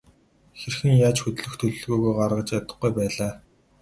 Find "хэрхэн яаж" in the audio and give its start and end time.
0.59-1.17